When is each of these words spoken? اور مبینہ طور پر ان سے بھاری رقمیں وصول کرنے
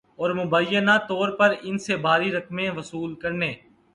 اور 0.19 0.31
مبینہ 0.35 0.91
طور 1.09 1.29
پر 1.31 1.53
ان 1.61 1.77
سے 1.77 1.97
بھاری 1.97 2.31
رقمیں 2.31 2.69
وصول 2.69 3.13
کرنے 3.15 3.53